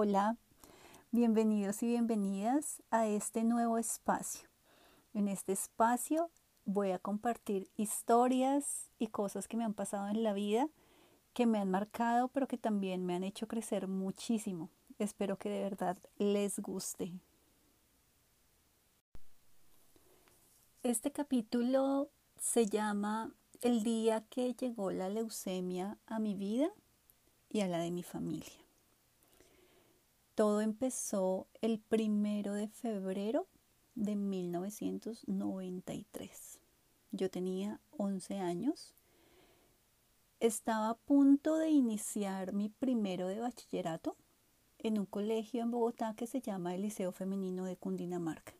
[0.00, 0.36] Hola,
[1.10, 4.48] bienvenidos y bienvenidas a este nuevo espacio.
[5.12, 6.30] En este espacio
[6.64, 10.68] voy a compartir historias y cosas que me han pasado en la vida,
[11.32, 14.70] que me han marcado, pero que también me han hecho crecer muchísimo.
[15.00, 17.12] Espero que de verdad les guste.
[20.84, 22.08] Este capítulo
[22.38, 26.70] se llama El día que llegó la leucemia a mi vida
[27.50, 28.67] y a la de mi familia.
[30.38, 33.48] Todo empezó el primero de febrero
[33.96, 36.60] de 1993.
[37.10, 38.94] Yo tenía 11 años.
[40.38, 44.14] Estaba a punto de iniciar mi primero de bachillerato
[44.78, 48.54] en un colegio en Bogotá que se llama el Liceo Femenino de Cundinamarca.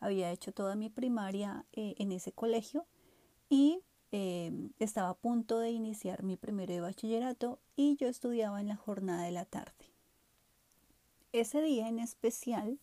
[0.00, 2.86] Había hecho toda mi primaria eh, en ese colegio
[3.48, 8.66] y eh, estaba a punto de iniciar mi primero de bachillerato y yo estudiaba en
[8.66, 9.96] la jornada de la tarde
[11.32, 12.78] ese día en especial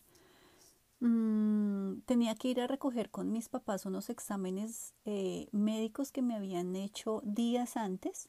[1.00, 6.34] mm, tenía que ir a recoger con mis papás unos exámenes eh, médicos que me
[6.34, 8.28] habían hecho días antes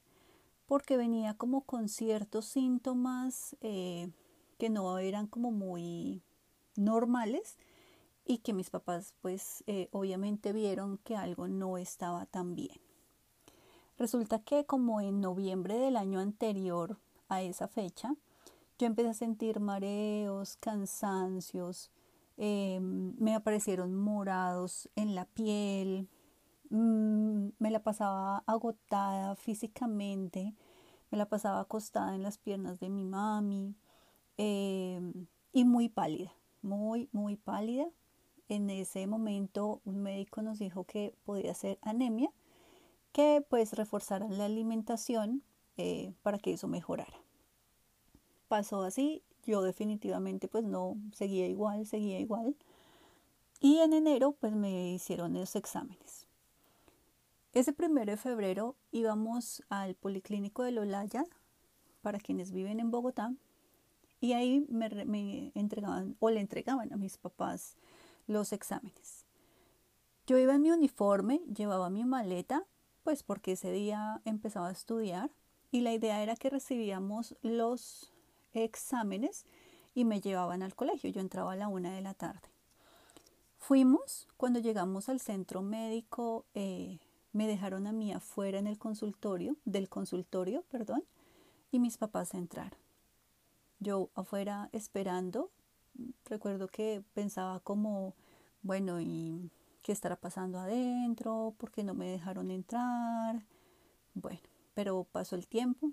[0.67, 4.09] porque venía como con ciertos síntomas eh,
[4.57, 6.21] que no eran como muy
[6.75, 7.57] normales
[8.25, 12.79] y que mis papás pues eh, obviamente vieron que algo no estaba tan bien.
[13.97, 16.97] Resulta que como en noviembre del año anterior
[17.29, 18.15] a esa fecha,
[18.77, 21.91] yo empecé a sentir mareos, cansancios,
[22.37, 26.07] em, me aparecieron morados en la piel,
[26.69, 30.53] mm, me la pasaba agotada físicamente,
[31.11, 33.75] me la pasaba acostada en las piernas de mi mami
[34.37, 37.87] em, y muy pálida, muy, muy pálida.
[38.49, 42.31] En ese momento un médico nos dijo que podía ser anemia,
[43.13, 45.43] que pues reforzaran la alimentación
[45.77, 47.26] eh, para que eso mejorara
[48.47, 52.55] pasó así, yo definitivamente pues no seguía igual, seguía igual.
[53.59, 56.27] Y en enero pues me hicieron los exámenes.
[57.53, 61.25] Ese primero de febrero íbamos al Policlínico de Lolaya,
[62.01, 63.33] para quienes viven en Bogotá,
[64.21, 67.75] y ahí me, me entregaban o le entregaban a mis papás
[68.27, 69.25] los exámenes.
[70.27, 72.65] Yo iba en mi uniforme, llevaba mi maleta,
[73.03, 75.31] pues porque ese día empezaba a estudiar
[75.71, 78.13] y la idea era que recibíamos los
[78.53, 79.45] exámenes
[79.93, 81.09] y me llevaban al colegio.
[81.09, 82.49] Yo entraba a la una de la tarde.
[83.57, 86.99] Fuimos, cuando llegamos al centro médico, eh,
[87.33, 91.03] me dejaron a mí afuera en el consultorio, del consultorio, perdón,
[91.71, 92.79] y mis papás entraron.
[93.79, 95.51] Yo afuera esperando,
[96.25, 98.15] recuerdo que pensaba como,
[98.61, 101.53] bueno, ¿y qué estará pasando adentro?
[101.57, 103.45] ¿Por qué no me dejaron entrar?
[104.13, 104.41] Bueno,
[104.73, 105.91] pero pasó el tiempo,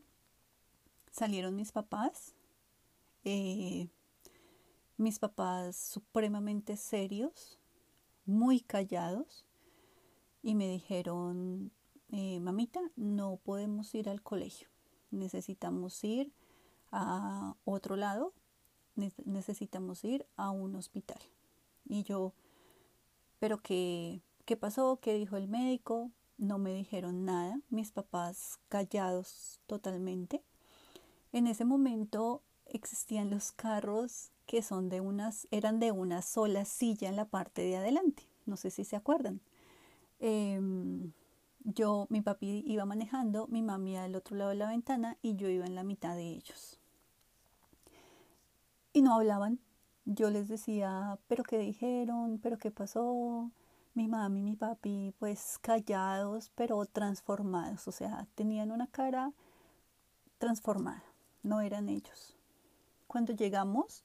[1.10, 2.34] salieron mis papás,
[3.24, 3.88] eh,
[4.96, 7.58] mis papás supremamente serios,
[8.26, 9.44] muy callados,
[10.42, 11.72] y me dijeron,
[12.10, 14.68] eh, mamita, no podemos ir al colegio,
[15.10, 16.32] necesitamos ir
[16.92, 18.34] a otro lado,
[19.24, 21.20] necesitamos ir a un hospital.
[21.86, 22.34] Y yo,
[23.38, 24.98] pero qué, ¿qué pasó?
[25.00, 26.10] ¿Qué dijo el médico?
[26.38, 30.42] No me dijeron nada, mis papás callados totalmente.
[31.32, 37.08] En ese momento existían los carros que son de unas, eran de una sola silla
[37.08, 38.24] en la parte de adelante.
[38.46, 39.40] No sé si se acuerdan.
[40.18, 41.12] Em,
[41.64, 45.48] yo, mi papi iba manejando, mi mami al otro lado de la ventana y yo
[45.48, 46.78] iba en la mitad de ellos.
[48.92, 49.58] Y no hablaban.
[50.04, 53.50] Yo les decía, pero qué dijeron, pero qué pasó.
[53.94, 57.88] Mi mami mi papi, pues callados, pero transformados.
[57.88, 59.32] O sea, tenían una cara
[60.38, 61.02] transformada.
[61.42, 62.36] No eran ellos.
[63.14, 64.02] Cuando llegamos,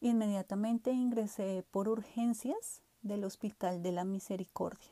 [0.00, 4.88] inmediatamente ingresé por urgencias del Hospital de la Misericordia.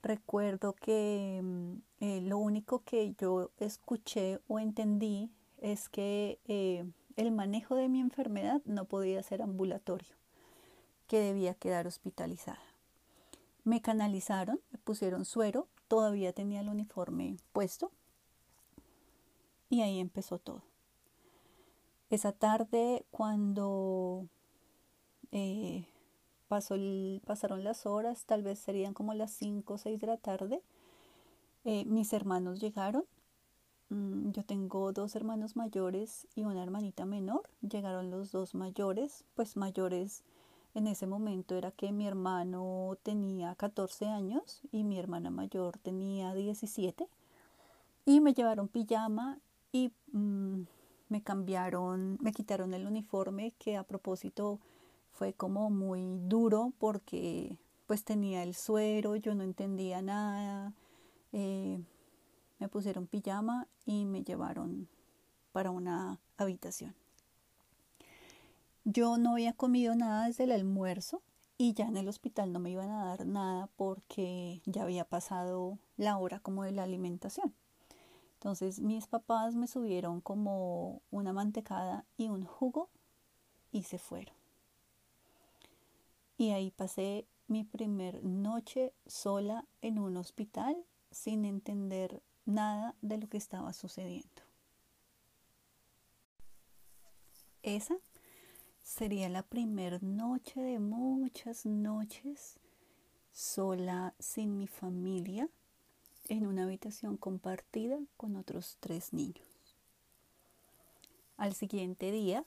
[0.00, 5.28] Recuerdo que mm, eh, lo único que yo escuché o entendí
[5.58, 6.84] es que eh,
[7.16, 10.14] el manejo de mi enfermedad no podía ser ambulatorio,
[11.08, 12.62] que debía quedar hospitalizada.
[13.64, 17.90] Me canalizaron, me pusieron suero, todavía tenía el uniforme puesto
[19.68, 20.71] y ahí empezó todo.
[22.12, 24.26] Esa tarde, cuando
[25.30, 25.86] eh,
[26.46, 26.74] pasó
[27.24, 30.60] pasaron las horas, tal vez serían como las 5 o 6 de la tarde,
[31.64, 33.06] eh, mis hermanos llegaron.
[33.88, 37.48] Mm, yo tengo dos hermanos mayores y una hermanita menor.
[37.62, 40.22] Llegaron los dos mayores, pues mayores
[40.74, 46.34] en ese momento era que mi hermano tenía 14 años y mi hermana mayor tenía
[46.34, 47.08] 17.
[48.04, 49.38] Y me llevaron pijama
[49.72, 50.64] y mm,
[51.12, 54.60] me cambiaron, me quitaron el uniforme que a propósito
[55.12, 60.72] fue como muy duro porque pues tenía el suero, yo no entendía nada,
[61.32, 61.78] eh,
[62.58, 64.88] me pusieron pijama y me llevaron
[65.52, 66.94] para una habitación.
[68.84, 71.20] Yo no había comido nada desde el almuerzo
[71.58, 75.78] y ya en el hospital no me iban a dar nada porque ya había pasado
[75.98, 77.54] la hora como de la alimentación.
[78.42, 82.90] Entonces mis papás me subieron como una mantecada y un jugo
[83.70, 84.34] y se fueron.
[86.36, 90.76] Y ahí pasé mi primer noche sola en un hospital
[91.12, 94.42] sin entender nada de lo que estaba sucediendo.
[97.62, 97.94] Esa
[98.82, 102.58] sería la primer noche de muchas noches
[103.30, 105.48] sola sin mi familia
[106.28, 109.46] en una habitación compartida con otros tres niños.
[111.36, 112.44] Al siguiente día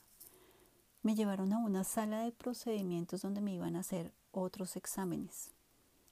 [1.01, 5.51] me llevaron a una sala de procedimientos donde me iban a hacer otros exámenes.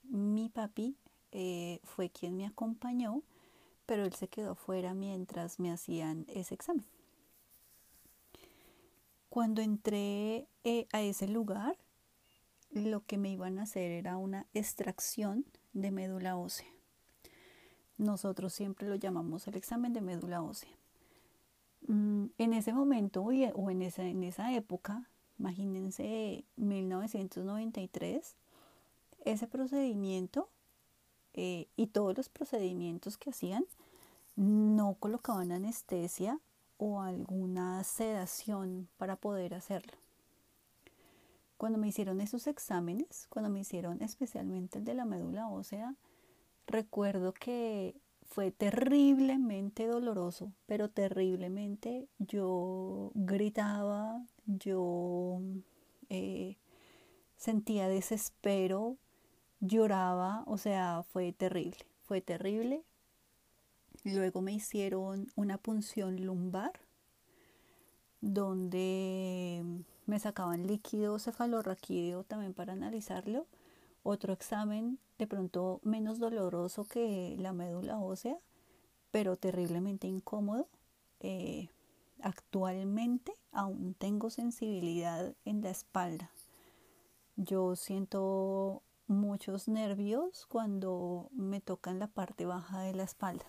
[0.04, 0.96] Mi papi
[1.32, 3.22] eh, fue quien me acompañó,
[3.86, 6.84] pero él se quedó fuera mientras me hacían ese examen.
[9.28, 11.76] Cuando entré eh, a ese lugar,
[12.70, 16.68] lo que me iban a hacer era una extracción de médula ósea.
[17.98, 20.76] Nosotros siempre lo llamamos el examen de médula ósea.
[21.86, 25.08] Mm, en ese momento o en esa, en esa época,
[25.38, 28.36] imagínense 1993,
[29.24, 30.48] ese procedimiento
[31.34, 33.64] eh, y todos los procedimientos que hacían
[34.36, 36.40] no colocaban anestesia
[36.76, 39.92] o alguna sedación para poder hacerlo.
[41.56, 45.94] Cuando me hicieron esos exámenes, cuando me hicieron especialmente el de la médula ósea,
[46.66, 47.94] recuerdo que
[48.34, 55.40] fue terriblemente doloroso, pero terriblemente yo gritaba, yo
[56.08, 56.56] eh,
[57.36, 58.96] sentía desespero,
[59.60, 62.82] lloraba, o sea, fue terrible, fue terrible.
[64.02, 66.72] Luego me hicieron una punción lumbar
[68.20, 69.62] donde
[70.06, 73.46] me sacaban líquido cefalorraquídeo también para analizarlo
[74.04, 78.38] otro examen de pronto menos doloroso que la médula ósea,
[79.10, 80.68] pero terriblemente incómodo.
[81.20, 81.68] Eh,
[82.20, 86.30] actualmente aún tengo sensibilidad en la espalda.
[87.36, 93.46] Yo siento muchos nervios cuando me tocan la parte baja de la espalda.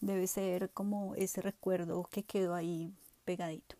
[0.00, 2.92] Debe ser como ese recuerdo que quedó ahí
[3.24, 3.76] pegadito.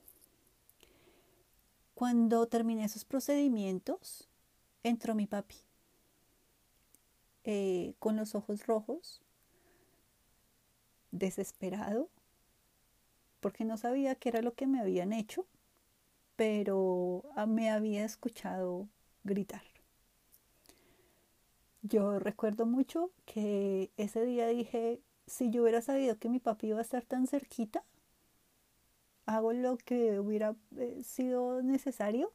[1.94, 4.28] Cuando terminé esos procedimientos,
[4.88, 5.56] entró mi papi
[7.44, 9.22] eh, con los ojos rojos,
[11.12, 12.08] desesperado,
[13.40, 15.46] porque no sabía qué era lo que me habían hecho,
[16.34, 18.88] pero ah, me había escuchado
[19.22, 19.62] gritar.
[21.82, 26.78] Yo recuerdo mucho que ese día dije, si yo hubiera sabido que mi papi iba
[26.78, 27.84] a estar tan cerquita,
[29.24, 32.32] hago lo que hubiera eh, sido necesario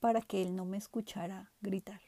[0.00, 2.00] para que él no me escuchara gritar.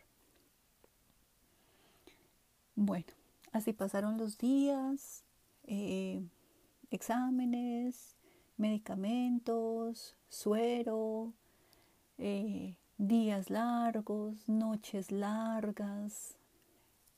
[2.75, 3.13] Bueno,
[3.53, 5.25] así pasaron los días,
[5.65, 6.23] eh,
[6.91, 8.15] exámenes,
[8.57, 11.33] medicamentos, suero,
[12.19, 16.37] eh, días largos, noches largas,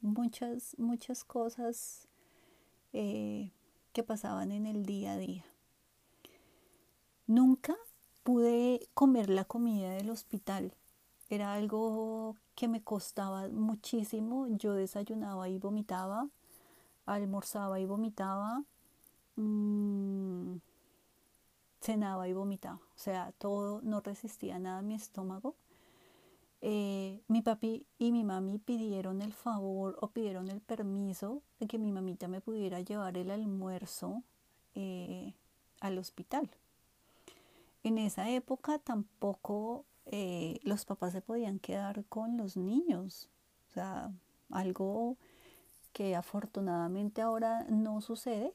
[0.00, 2.08] muchas, muchas cosas
[2.92, 3.52] eh,
[3.92, 5.44] que pasaban en el día a día.
[7.26, 7.76] Nunca
[8.30, 10.72] pude comer la comida del hospital.
[11.30, 14.46] Era algo que me costaba muchísimo.
[14.50, 16.28] Yo desayunaba y vomitaba,
[17.06, 18.62] almorzaba y vomitaba,
[19.34, 20.58] mm,
[21.80, 22.76] cenaba y vomitaba.
[22.76, 25.56] O sea, todo no resistía nada a mi estómago.
[26.60, 31.80] Eh, mi papi y mi mami pidieron el favor o pidieron el permiso de que
[31.80, 34.22] mi mamita me pudiera llevar el almuerzo
[34.76, 35.34] eh,
[35.80, 36.48] al hospital.
[37.82, 43.30] En esa época tampoco eh, los papás se podían quedar con los niños.
[43.68, 44.12] O sea,
[44.50, 45.16] algo
[45.92, 48.52] que afortunadamente ahora no sucede,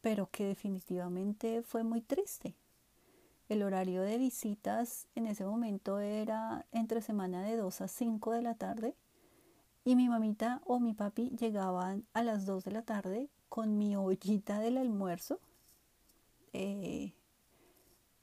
[0.00, 2.54] pero que definitivamente fue muy triste.
[3.48, 8.42] El horario de visitas en ese momento era entre semana de 2 a 5 de
[8.42, 8.94] la tarde
[9.84, 13.96] y mi mamita o mi papi llegaban a las 2 de la tarde con mi
[13.96, 15.40] ollita del almuerzo
[16.52, 17.12] eh,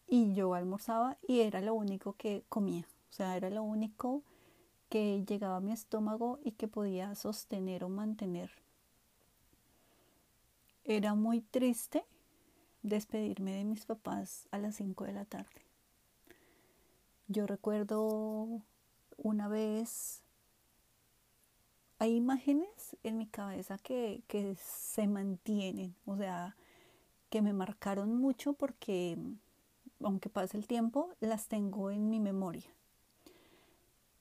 [0.08, 4.24] y yo almorzaba y era lo único que comía, o sea, era lo único
[4.90, 8.52] que llegaba a mi estómago y que podía sostener o mantener.
[10.86, 12.06] Era muy triste
[12.84, 15.66] despedirme de mis papás a las 5 de la tarde.
[17.28, 18.62] Yo recuerdo
[19.18, 20.24] una vez,
[22.00, 26.56] hay imágenes en mi cabeza que, que se mantienen, o sea,
[27.30, 29.18] que me marcaron mucho porque
[30.04, 32.70] aunque pase el tiempo, las tengo en mi memoria.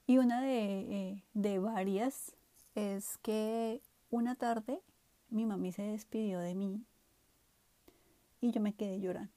[0.05, 2.35] Y una de, eh, de varias
[2.75, 4.81] es que una tarde
[5.29, 6.85] mi mami se despidió de mí
[8.39, 9.31] y yo me quedé llorando.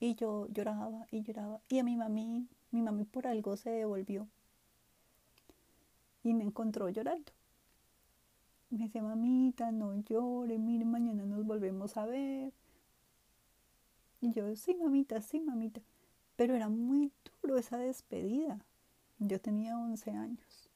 [0.00, 1.60] Y yo lloraba y lloraba.
[1.68, 4.28] Y a mi mami, mi mami por algo se devolvió.
[6.22, 7.32] Y me encontró llorando.
[8.70, 12.52] Me dice, mamita, no llore, mire, mañana nos volvemos a ver.
[14.26, 15.80] Y yo, sí, mamita, sí, mamita.
[16.34, 18.58] Pero era muy duro esa despedida.
[19.20, 20.68] Yo tenía 11 años.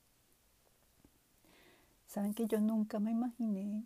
[2.07, 3.83] Saben que yo nunca me imaginé,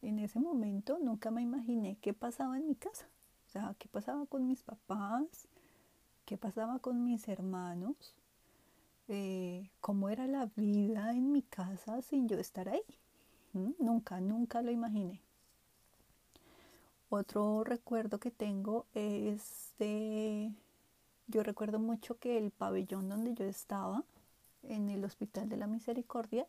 [0.00, 3.06] en ese momento, nunca me imaginé qué pasaba en mi casa.
[3.46, 5.48] O sea, qué pasaba con mis papás,
[6.24, 8.14] qué pasaba con mis hermanos,
[9.08, 12.80] eh, cómo era la vida en mi casa sin yo estar ahí.
[13.52, 13.72] ¿Mm?
[13.80, 15.20] Nunca, nunca lo imaginé.
[17.10, 20.52] Otro recuerdo que tengo es de,
[21.26, 24.04] yo recuerdo mucho que el pabellón donde yo estaba,
[24.62, 26.46] en el Hospital de la Misericordia,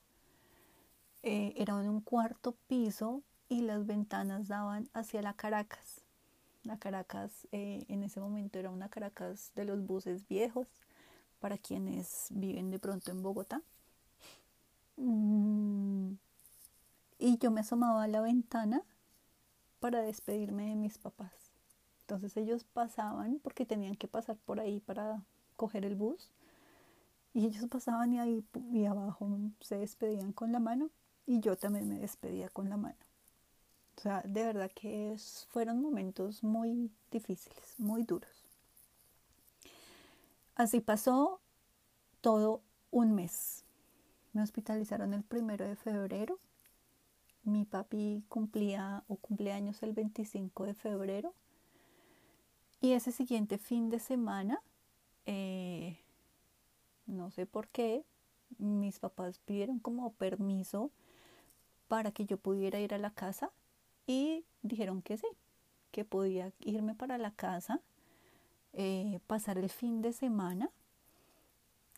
[1.23, 6.01] eh, era en un cuarto piso y las ventanas daban hacia la Caracas.
[6.63, 10.67] La Caracas eh, en ese momento era una Caracas de los buses viejos
[11.39, 13.61] para quienes viven de pronto en Bogotá.
[14.97, 16.13] Mm,
[17.17, 18.83] y yo me asomaba a la ventana
[19.79, 21.51] para despedirme de mis papás.
[22.01, 25.23] Entonces ellos pasaban porque tenían que pasar por ahí para
[25.55, 26.31] coger el bus.
[27.33, 29.29] Y ellos pasaban y ahí y abajo
[29.61, 30.89] se despedían con la mano
[31.27, 32.97] y yo también me despedía con la mano.
[33.97, 35.15] O sea, de verdad que
[35.49, 38.45] fueron momentos muy difíciles, muy duros.
[40.55, 41.39] Así pasó
[42.21, 43.63] todo un mes.
[44.33, 46.39] Me hospitalizaron el primero de febrero
[47.43, 51.33] mi papi cumplía o cumpleaños el 25 de febrero.
[52.81, 54.61] Y ese siguiente fin de semana,
[55.25, 55.99] eh,
[57.05, 58.05] no sé por qué,
[58.57, 60.91] mis papás pidieron como permiso
[61.87, 63.51] para que yo pudiera ir a la casa
[64.07, 65.27] y dijeron que sí,
[65.91, 67.81] que podía irme para la casa,
[68.73, 70.69] eh, pasar el fin de semana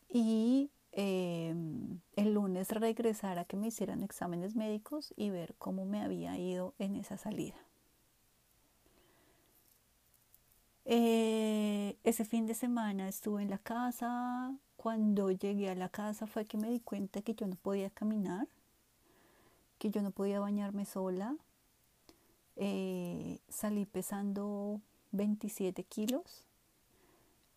[0.08, 6.02] y Em, el lunes regresar a que me hicieran exámenes médicos y ver cómo me
[6.02, 7.56] había ido en esa salida.
[10.84, 14.54] Eh, ese fin de semana estuve en la casa.
[14.76, 18.48] Cuando llegué a la casa fue que me di cuenta que yo no podía caminar,
[19.78, 21.36] que yo no podía bañarme sola.
[22.56, 24.82] Eh, salí pesando
[25.12, 26.51] 27 kilos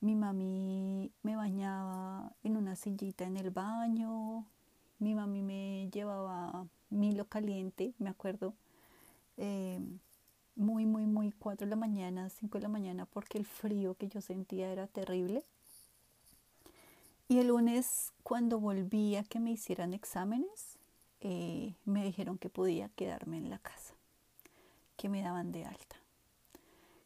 [0.01, 4.45] mi mami me bañaba en una sillita en el baño.
[4.99, 8.53] Mi mami me llevaba Milo caliente, me acuerdo.
[9.37, 9.79] Eh,
[10.55, 14.07] muy, muy, muy 4 de la mañana, 5 de la mañana, porque el frío que
[14.07, 15.43] yo sentía era terrible.
[17.27, 20.77] Y el lunes, cuando volví a que me hicieran exámenes,
[21.21, 23.95] eh, me dijeron que podía quedarme en la casa,
[24.95, 26.04] que me daban de alta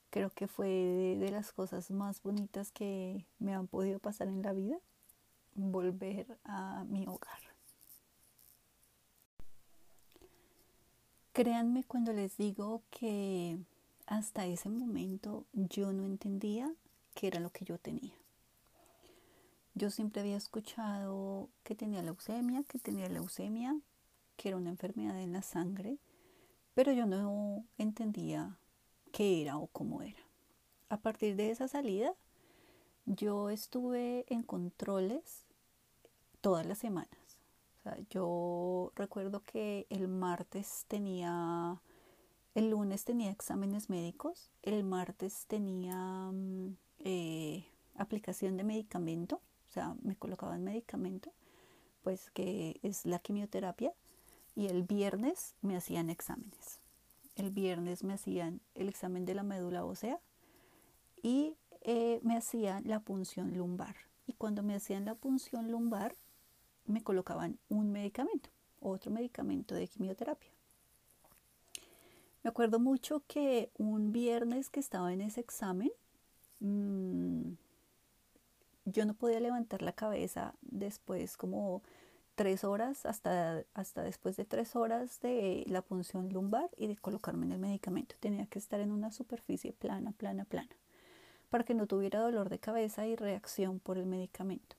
[0.10, 4.54] creo que fue de, las cosas más bonitas que me han podido pasar en la
[4.54, 4.78] vida,
[5.56, 7.40] volver a mi hogar.
[11.34, 13.58] Créanme cuando les digo que
[14.08, 16.74] hasta ese momento yo no entendía
[17.14, 18.14] qué era lo que yo tenía.
[19.76, 23.80] Yo siempre había escuchado que tenía leucemia, que tenía leucemia,
[24.36, 26.00] que era una enfermedad en la sangre,
[26.74, 28.59] pero yo no entendía
[29.12, 30.20] qué era o cómo era.
[30.90, 32.14] A partir de esa salida,
[33.06, 35.46] yo estuve en controles
[36.42, 37.10] todas las semanas.
[38.12, 41.82] yo recuerdo que el martes tenía,
[42.54, 45.96] el lunes tenía exámenes médicos, el martes tenía
[46.32, 51.32] mm, eh, aplicación de medicamento, o sea, me colocaban medicamento,
[52.04, 53.94] pues que es la quimioterapia,
[54.56, 56.80] y el viernes me hacían exámenes
[57.40, 60.20] el viernes me hacían el examen de la médula ósea
[61.22, 63.96] y eh, me hacían la punción lumbar.
[64.28, 66.16] Y cuando me hacían la punción lumbar,
[66.86, 70.52] me colocaban un medicamento, otro medicamento de quimioterapia.
[72.44, 75.92] Me acuerdo mucho que un viernes que estaba en ese examen,
[76.60, 77.54] mm,
[78.86, 81.84] yo no podía levantar la cabeza después como
[82.40, 87.46] tres horas, hasta, hasta después de tres horas de la punción lumbar y de colocarme
[87.46, 88.16] en el medicamento.
[88.22, 90.70] Tenía que estar en una superficie plana, plana, plana,
[91.50, 94.78] para que no tuviera dolor de cabeza y reacción por el medicamento.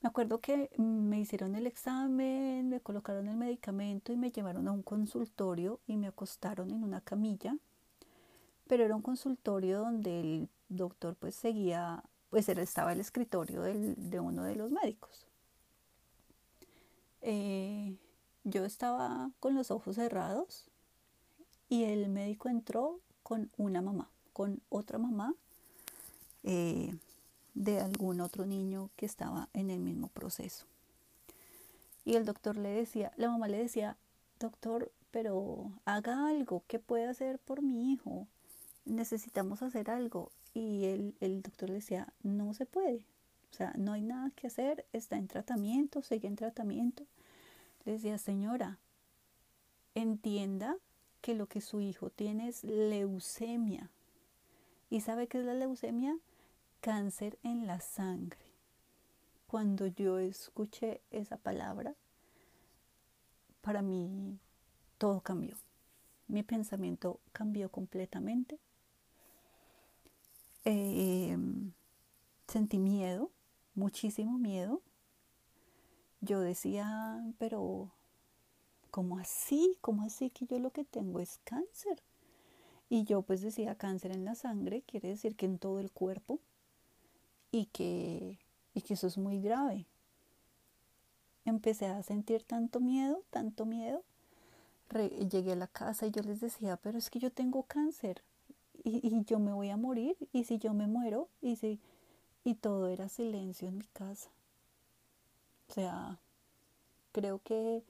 [0.00, 4.72] Me acuerdo que me hicieron el examen, me colocaron el medicamento y me llevaron a
[4.72, 7.56] un consultorio y me acostaron en una camilla,
[8.66, 14.42] pero era un consultorio donde el doctor pues seguía, pues estaba el escritorio de uno
[14.42, 15.25] de los médicos.
[17.28, 17.96] Eh,
[18.44, 20.70] yo estaba con los ojos cerrados
[21.68, 25.34] y el médico entró con una mamá, con otra mamá
[26.44, 26.94] eh,
[27.54, 30.66] de algún otro niño que estaba en el mismo proceso.
[32.04, 33.96] Y el doctor le decía, la mamá le decía,
[34.38, 38.28] doctor, pero haga algo, ¿qué puede hacer por mi hijo?
[38.84, 40.30] Necesitamos hacer algo.
[40.54, 43.04] Y el, el doctor le decía, no se puede,
[43.50, 47.04] o sea, no hay nada que hacer, está en tratamiento, sigue en tratamiento.
[47.86, 48.80] Decía, señora,
[49.94, 50.76] entienda
[51.20, 53.90] que lo que su hijo tiene es leucemia.
[54.90, 56.18] ¿Y sabe qué es la leucemia?
[56.80, 58.44] Cáncer en la sangre.
[59.46, 61.94] Cuando yo escuché esa palabra,
[63.60, 64.36] para mí
[64.98, 65.56] todo cambió.
[66.26, 68.58] Mi pensamiento cambió completamente.
[70.64, 71.38] Eh,
[72.48, 73.30] sentí miedo,
[73.76, 74.82] muchísimo miedo.
[76.26, 77.92] Yo decía, pero
[78.90, 79.78] ¿cómo así?
[79.80, 82.02] ¿Cómo así que yo lo que tengo es cáncer?
[82.90, 86.40] Y yo pues decía cáncer en la sangre, quiere decir que en todo el cuerpo
[87.52, 88.40] y que,
[88.74, 89.86] y que eso es muy grave.
[91.44, 94.02] Empecé a sentir tanto miedo, tanto miedo.
[95.30, 98.24] llegué a la casa y yo les decía, pero es que yo tengo cáncer
[98.82, 101.78] y, y yo me voy a morir y si yo me muero y si
[102.42, 104.28] y todo era silencio en mi casa.
[105.68, 106.18] O sea,
[107.12, 107.82] creo que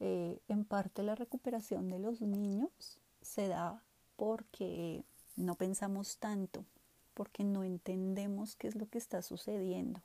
[0.00, 3.82] eh, en parte la recuperación de los niños se da
[4.16, 5.04] porque
[5.36, 6.64] no pensamos tanto,
[7.14, 10.00] porque no entendemos qué es lo que está sucediendo.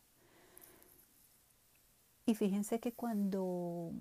[2.25, 3.92] Y fíjense que cuando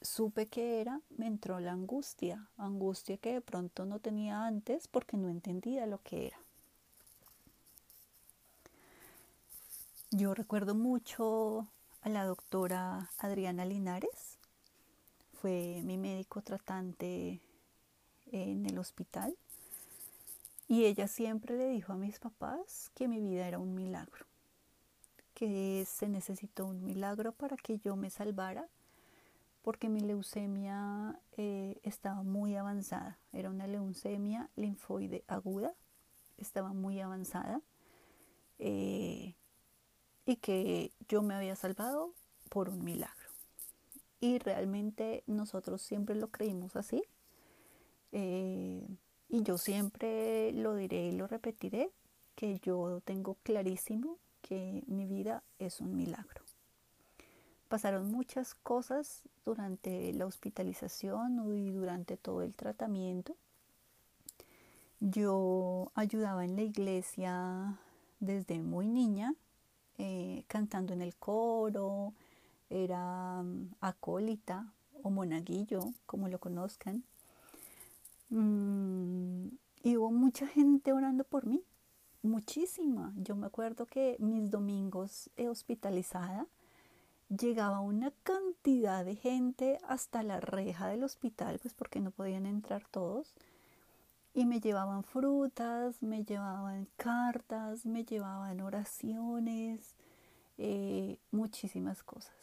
[0.00, 5.16] supe que era, me entró la angustia, angustia que de pronto no tenía antes porque
[5.16, 6.38] no entendía lo que era.
[10.10, 11.66] Yo recuerdo mucho
[12.02, 14.38] a la doctora Adriana Linares,
[15.40, 17.40] fue mi médico tratante
[18.32, 19.36] en el hospital.
[20.68, 24.26] Y ella siempre le dijo a mis papás que mi vida era un milagro,
[25.34, 28.68] que se necesitó un milagro para que yo me salvara
[29.62, 35.72] porque mi leucemia eh, estaba muy avanzada, era una leucemia linfoide aguda,
[36.36, 37.60] estaba muy avanzada.
[38.58, 39.34] Eh,
[40.24, 42.12] y que yo me había salvado
[42.48, 43.30] por un milagro.
[44.20, 47.02] Y realmente nosotros siempre lo creímos así.
[48.12, 48.86] Eh,
[49.28, 51.90] y yo siempre lo diré y lo repetiré,
[52.34, 56.42] que yo tengo clarísimo que mi vida es un milagro.
[57.68, 63.34] Pasaron muchas cosas durante la hospitalización y durante todo el tratamiento.
[65.00, 67.78] Yo ayudaba en la iglesia
[68.20, 69.34] desde muy niña,
[70.04, 72.12] eh, cantando en el coro,
[72.68, 74.66] era mm, acólita
[75.04, 77.04] o monaguillo, como lo conozcan.
[78.30, 79.46] Mm,
[79.84, 81.62] y hubo mucha gente orando por mí,
[82.22, 83.12] muchísima.
[83.16, 86.48] Yo me acuerdo que mis domingos hospitalizada
[87.28, 92.84] llegaba una cantidad de gente hasta la reja del hospital, pues porque no podían entrar
[92.90, 93.34] todos
[94.34, 99.94] y me llevaban frutas, me llevaban cartas, me llevaban oraciones,
[100.58, 102.34] eh, muchísimas cosas.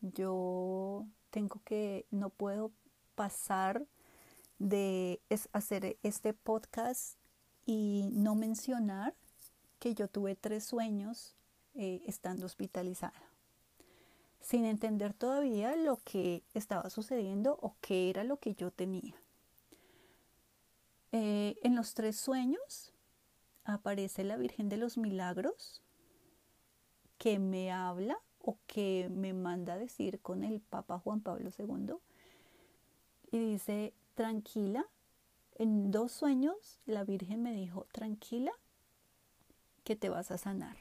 [0.00, 2.72] Yo tengo que, no puedo
[3.14, 3.84] pasar
[4.58, 5.20] de
[5.52, 7.18] hacer este podcast
[7.66, 9.14] y no mencionar
[9.78, 11.34] que yo tuve tres sueños
[11.74, 13.20] eh, estando hospitalizada,
[14.40, 19.14] sin entender todavía lo que estaba sucediendo o qué era lo que yo tenía.
[21.12, 22.92] Eh, en los tres sueños
[23.64, 25.82] aparece la Virgen de los Milagros
[27.18, 31.96] que me habla o que me manda a decir con el Papa Juan Pablo II
[33.30, 34.86] y dice, tranquila,
[35.54, 38.52] en dos sueños la Virgen me dijo, tranquila,
[39.84, 40.76] que te vas a sanar.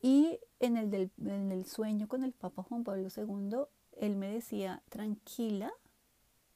[0.00, 3.64] Y en el, en el sueño con el Papa Juan Pablo II,
[3.98, 5.72] él me decía, tranquila,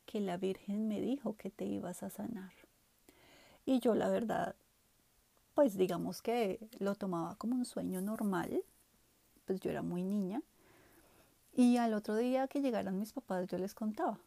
[0.07, 2.53] que la Virgen me dijo que te ibas a sanar.
[3.67, 4.57] Y yo la verdad,
[5.55, 8.63] pues digamos que lo tomaba como un sueño normal,
[9.47, 10.43] pues yo era muy niña.
[11.53, 14.19] Y al otro día que llegaran mis papás yo les contaba.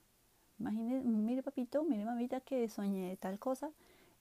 [0.60, 3.72] Imagínese, mire papito, mire mamita que soñé tal cosa.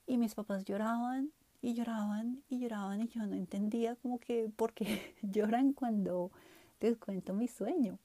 [0.07, 4.73] Y mis papás lloraban y lloraban y lloraban y yo no entendía como que por
[4.73, 6.31] qué lloran cuando
[6.81, 7.99] les cuento mi sueño.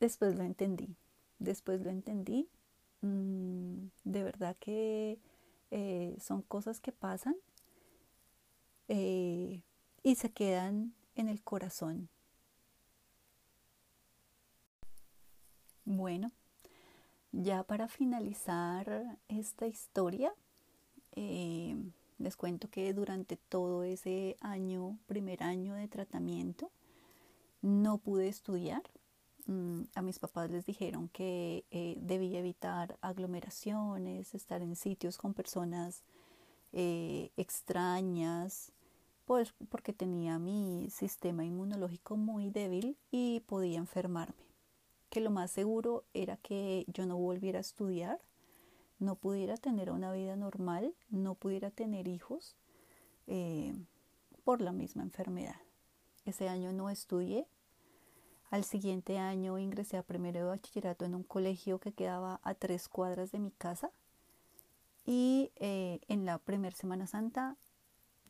[0.00, 0.96] Después lo entendí,
[1.42, 2.48] después lo entendí.
[3.02, 5.18] Mm, de verdad que
[5.70, 7.36] eh, son cosas que pasan
[8.88, 9.62] eh,
[10.02, 12.08] y se quedan en el corazón.
[15.84, 16.30] Bueno,
[17.32, 20.32] ya para finalizar esta historia,
[21.16, 21.76] eh,
[22.18, 26.70] les cuento que durante todo ese año, primer año de tratamiento,
[27.62, 28.82] no pude estudiar.
[29.46, 35.34] Mm, a mis papás les dijeron que eh, debía evitar aglomeraciones, estar en sitios con
[35.34, 36.04] personas
[36.72, 38.72] eh, extrañas,
[39.24, 44.46] pues porque tenía mi sistema inmunológico muy débil y podía enfermarme.
[45.10, 48.20] Que lo más seguro era que yo no volviera a estudiar
[49.02, 52.56] no pudiera tener una vida normal, no pudiera tener hijos
[53.26, 53.74] eh,
[54.44, 55.56] por la misma enfermedad.
[56.24, 57.46] Ese año no estudié.
[58.52, 62.88] Al siguiente año ingresé a primero de bachillerato en un colegio que quedaba a tres
[62.88, 63.90] cuadras de mi casa.
[65.04, 67.56] Y eh, en la primera Semana Santa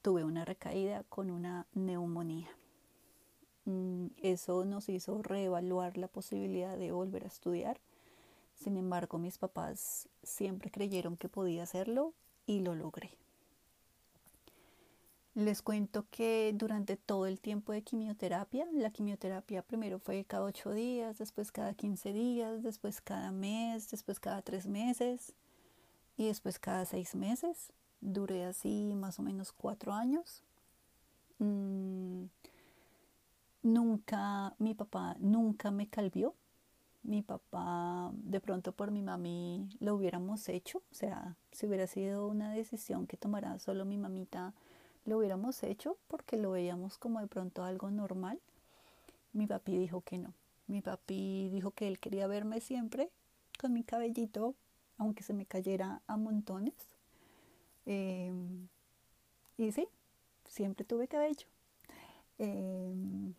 [0.01, 2.49] tuve una recaída con una neumonía.
[3.67, 7.79] Mm, eso nos hizo reevaluar la posibilidad de volver a estudiar
[8.55, 12.15] sin embargo, mis papás siempre creyeron que podía hacerlo
[12.47, 13.11] y lo logré.
[15.35, 20.73] Les cuento que durante todo el tiempo de quimioterapia, la quimioterapia primero fue cada ocho
[20.73, 25.35] días, después cada quince días, después cada mes, después cada tres meses
[26.19, 27.73] y después cada seis meses.
[28.03, 30.43] Duré así más o menos cuatro años.
[31.39, 32.25] Mm,
[33.63, 36.35] nunca, mi papá nunca me calvió
[37.03, 40.79] mi papá, de pronto por mi mami, lo hubiéramos hecho.
[40.91, 44.55] O sea, si hubiera sido una decisión que tomara solo mi mamita,
[45.05, 48.41] lo hubiéramos hecho porque lo veíamos como de pronto algo normal.
[49.33, 50.35] Mi papi dijo que no.
[50.67, 53.11] Mi papi dijo que él quería verme siempre
[53.61, 54.55] con mi cabellito,
[54.99, 56.75] aunque se me cayera a montones.
[57.87, 58.69] Em,
[59.59, 59.89] y sí,
[60.47, 61.47] siempre tuve cabello.
[62.39, 63.35] Em,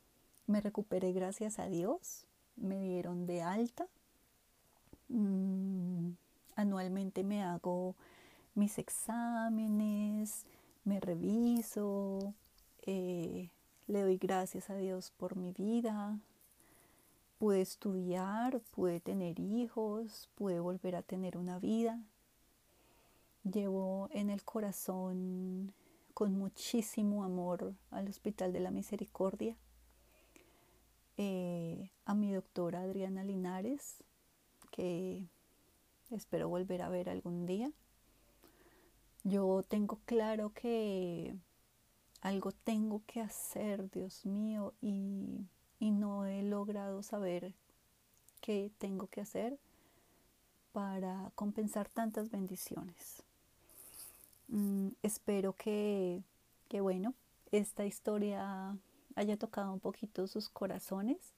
[0.48, 3.88] me recuperé gracias a Dios me dieron de alta.
[5.10, 6.12] Mm,
[6.56, 7.96] anualmente me hago
[8.56, 10.46] mis exámenes,
[10.84, 12.34] me reviso,
[12.86, 13.50] eh,
[13.88, 16.20] le doy gracias a Dios por mi vida.
[17.38, 22.00] Pude estudiar, pude tener hijos, pude volver a tener una vida.
[23.44, 25.74] Llevo en el corazón
[26.14, 29.58] con muchísimo amor al Hospital de la Misericordia
[31.18, 34.04] eh, a mi doctora Adriana Linares,
[34.72, 35.26] que
[36.10, 37.72] espero volver a ver algún día.
[39.24, 41.36] Yo tengo claro que
[42.22, 45.46] algo tengo que hacer, Dios mío, y,
[45.80, 47.54] y no he logrado saber
[48.42, 49.58] qué tengo que hacer
[50.74, 53.24] para compensar tantas bendiciones.
[54.50, 56.24] Mm, espero que,
[56.68, 57.14] que, bueno,
[57.52, 58.76] esta historia
[59.16, 61.34] haya tocado un poquito sus corazones.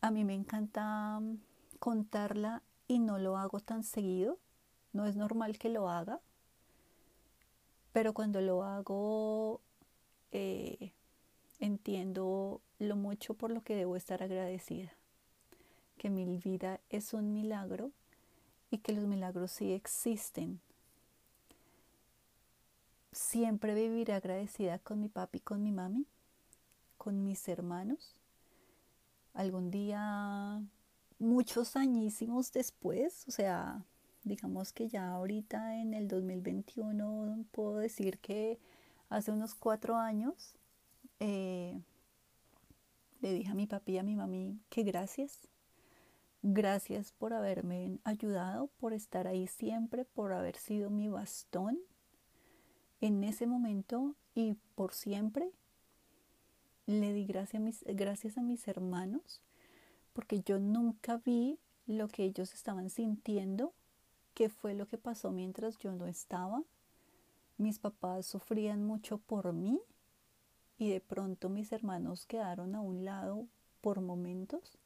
[0.00, 1.38] A mí me encanta mm,
[1.80, 4.38] contarla y no lo hago tan seguido.
[4.92, 6.20] No es normal que lo haga,
[7.92, 9.60] pero cuando lo hago
[10.32, 10.92] eh,
[11.60, 14.92] entiendo lo mucho por lo que debo estar agradecida.
[15.96, 17.90] Que mi vida es un milagro
[18.70, 20.60] y que los milagros sí existen.
[23.12, 26.06] Siempre viviré agradecida con mi papi con mi mami
[26.98, 28.14] con mis hermanos.
[29.32, 30.60] Algún día,
[31.18, 33.84] muchos añísimos después, o sea,
[34.28, 38.58] digamos que ya ahorita en el 2021 puedo decir que
[39.08, 40.56] hace unos cuatro años
[41.18, 41.80] eh,
[43.20, 45.48] le dije a mi papi y a mi mami que gracias.
[46.42, 51.80] Gracias por haberme ayudado, por estar ahí siempre, por haber sido mi bastón
[53.00, 55.50] en ese momento y por siempre
[56.86, 59.42] le di gracias gracias a mis hermanos
[60.18, 63.72] porque yo nunca vi lo que ellos estaban sintiendo,
[64.38, 66.62] qué fue lo que pasó mientras yo no estaba.
[67.56, 69.80] Mis papás sufrían mucho por mí
[70.78, 73.48] y de pronto mis hermanos quedaron a un lado
[73.80, 74.78] por momentos.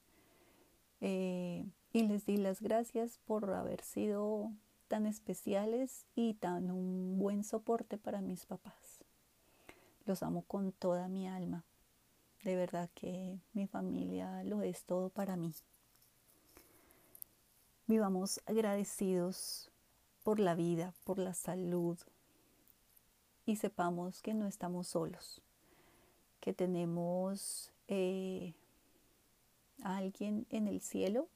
[1.03, 4.51] Eh, y les di las gracias por haber sido
[4.89, 9.05] tan especiales y tan un buen soporte para mis papás.
[10.07, 11.63] Los amo con toda mi alma.
[12.43, 15.53] De verdad que mi familia lo es todo para mí.
[17.93, 19.71] Vivamos agradecidos
[20.23, 21.99] por la vida, por la salud
[23.45, 25.43] y sepamos que no estamos solos,
[26.41, 28.55] que tenemos eh,
[29.83, 31.29] a alguien en el cielo,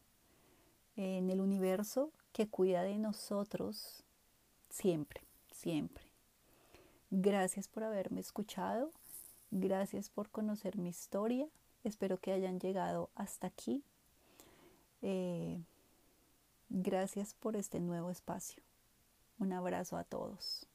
[0.97, 4.03] en el universo, que cuida de nosotros
[4.71, 6.07] siempre, siempre.
[7.11, 8.93] Gracias por haberme escuchado,
[9.51, 11.49] gracias por conocer mi historia,
[11.85, 13.85] espero que hayan llegado hasta aquí.
[15.03, 15.61] Eh,
[16.69, 18.63] gracias por este nuevo espacio.
[19.39, 20.67] Un abrazo a todos.